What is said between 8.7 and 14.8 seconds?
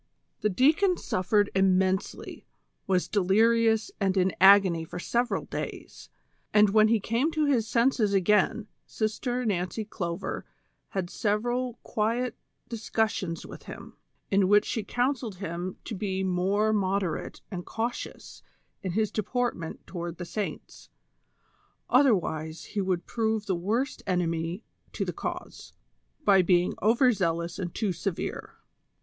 Sister Nancy Clover had several quiet discussions with him, in which